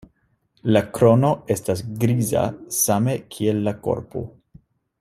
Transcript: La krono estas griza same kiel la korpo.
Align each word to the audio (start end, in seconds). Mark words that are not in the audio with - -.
La 0.75 0.79
krono 0.97 1.29
estas 1.55 1.83
griza 2.05 2.47
same 2.79 3.15
kiel 3.37 3.61
la 3.69 3.75
korpo. 3.89 4.25